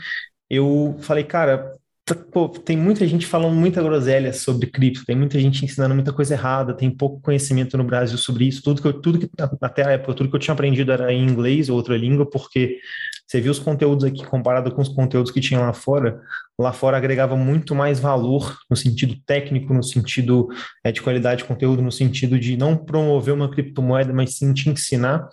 [0.48, 1.72] eu falei, cara,
[2.30, 6.34] Pô, tem muita gente falando muita groselha sobre cripto, tem muita gente ensinando muita coisa
[6.34, 8.62] errada, tem pouco conhecimento no Brasil sobre isso.
[8.62, 9.28] Tudo que eu, tudo que
[9.60, 12.78] até a época, tudo que eu tinha aprendido era em inglês ou outra língua, porque
[13.26, 16.20] você viu os conteúdos aqui comparado com os conteúdos que tinham lá fora,
[16.56, 20.46] lá fora agregava muito mais valor no sentido técnico, no sentido
[20.84, 24.70] é, de qualidade de conteúdo, no sentido de não promover uma criptomoeda, mas sim te
[24.70, 25.28] ensinar.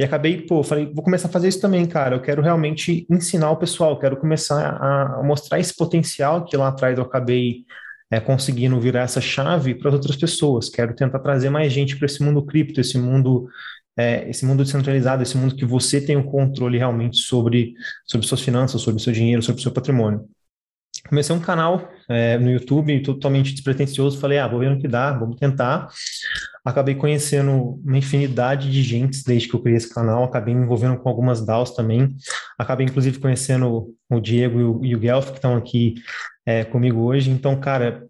[0.00, 2.16] E acabei, pô, falei, vou começar a fazer isso também, cara.
[2.16, 6.96] Eu quero realmente ensinar o pessoal, quero começar a, mostrar esse potencial que lá atrás
[6.96, 7.66] eu acabei
[8.10, 10.70] é, conseguindo virar essa chave para outras pessoas.
[10.70, 13.46] Quero tentar trazer mais gente para esse mundo cripto, esse mundo,
[13.94, 17.74] é, esse mundo descentralizado, esse mundo que você tem o controle realmente sobre,
[18.06, 20.26] sobre suas finanças, sobre seu dinheiro, sobre seu patrimônio.
[21.08, 25.12] Comecei um canal é, no YouTube totalmente despretensioso, falei, ah, vou ver no que dá,
[25.12, 25.88] vamos tentar.
[26.64, 30.98] Acabei conhecendo uma infinidade de gente desde que eu criei esse canal, acabei me envolvendo
[30.98, 32.14] com algumas DAOs também,
[32.58, 35.94] acabei inclusive conhecendo o Diego e o, e o Guelph, que estão aqui
[36.44, 38.06] é, comigo hoje, então, cara,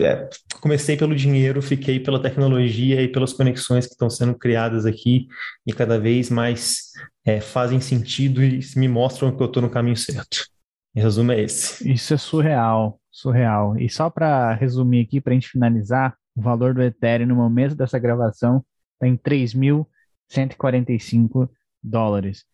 [0.00, 0.28] é,
[0.60, 5.26] comecei pelo dinheiro, fiquei pela tecnologia e pelas conexões que estão sendo criadas aqui
[5.66, 6.92] e cada vez mais
[7.24, 10.46] é, fazem sentido e me mostram que eu estou no caminho certo.
[10.94, 11.90] Em resumo, é esse.
[11.90, 13.76] Isso é surreal, surreal.
[13.78, 17.74] E só para resumir aqui, para a gente finalizar, o valor do Ethereum no momento
[17.74, 21.50] dessa gravação está em 3.145
[21.82, 22.44] dólares.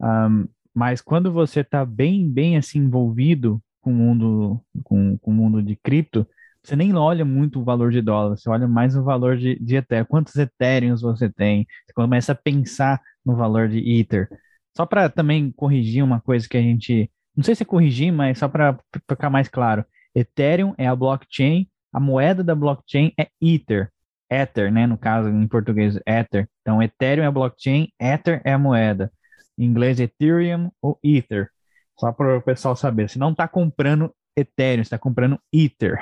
[0.00, 5.34] Um, mas quando você está bem, bem assim envolvido com o mundo, com, com o
[5.34, 6.26] mundo de cripto,
[6.62, 9.76] você nem olha muito o valor de dólar, você olha mais o valor de, de
[9.76, 10.04] Ethereum.
[10.04, 11.66] Quantos Ethereums você tem?
[11.86, 14.28] Você começa a pensar no valor de Ether.
[14.76, 17.10] Só para também corrigir uma coisa que a gente.
[17.36, 19.84] Não sei se é corrigir, mas só para ficar mais claro.
[20.14, 23.90] Ethereum é a blockchain a moeda da blockchain é Ether.
[24.30, 24.86] Ether, né?
[24.86, 26.46] No caso, em português, Ether.
[26.60, 29.10] Então, Ethereum é a blockchain, Ether é a moeda.
[29.56, 31.48] Em inglês, Ethereum ou Ether.
[31.98, 33.08] Só para o pessoal saber.
[33.08, 35.98] Você não está comprando Ethereum, você está comprando Ether.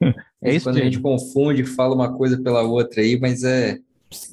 [0.42, 3.78] é isso quando a gente confunde, fala uma coisa pela outra aí, mas é,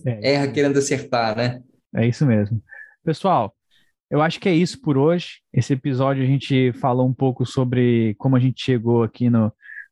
[0.06, 1.62] é erra querendo acertar, né?
[1.94, 2.64] É isso mesmo.
[3.04, 3.54] Pessoal,
[4.14, 5.42] eu acho que é isso por hoje.
[5.52, 9.52] Esse episódio a gente falou um pouco sobre como a gente chegou aqui no,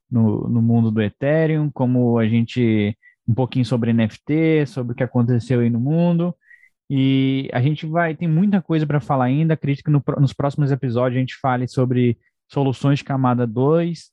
[0.09, 2.95] no, no mundo do Ethereum, como a gente
[3.27, 6.35] um pouquinho sobre NFT, sobre o que aconteceu aí no mundo.
[6.87, 9.55] E a gente vai, tem muita coisa para falar ainda.
[9.55, 12.15] Acredito que no, nos próximos episódios a gente fale sobre
[12.47, 14.11] soluções de camada 2,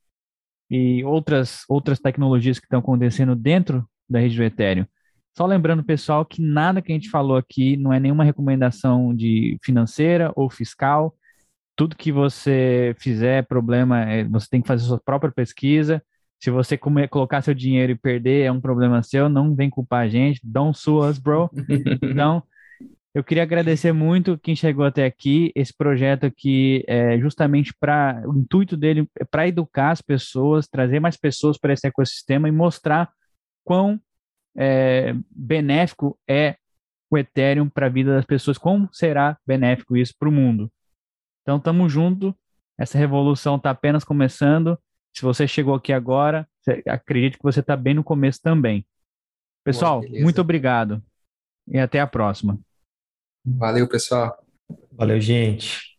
[0.70, 4.86] e outras, outras tecnologias que estão acontecendo dentro da rede do Ethereum.
[5.38, 9.56] Só lembrando, pessoal, que nada que a gente falou aqui não é nenhuma recomendação de
[9.62, 11.14] financeira ou fiscal.
[11.76, 16.02] Tudo que você fizer, problema, é, você tem que fazer sua própria pesquisa.
[16.42, 20.06] Se você comer, colocar seu dinheiro e perder, é um problema seu, não vem culpar
[20.06, 20.40] a gente.
[20.42, 21.48] Don't sue us, bro.
[22.02, 22.42] Então,
[23.14, 25.52] eu queria agradecer muito quem chegou até aqui.
[25.54, 30.98] Esse projeto aqui é justamente para o intuito dele é para educar as pessoas, trazer
[30.98, 33.08] mais pessoas para esse ecossistema e mostrar
[33.62, 34.00] quão
[34.58, 36.56] é, benéfico é
[37.10, 40.70] o Ethereum para a vida das pessoas, como será benéfico isso para o mundo.
[41.42, 42.36] Então, estamos junto.
[42.76, 44.78] Essa revolução está apenas começando.
[45.14, 46.46] Se você chegou aqui agora,
[46.86, 48.84] acredito que você está bem no começo também.
[49.64, 51.02] Pessoal, Boa, muito obrigado
[51.66, 52.58] e até a próxima.
[53.44, 54.36] Valeu, pessoal.
[54.92, 55.97] Valeu, gente.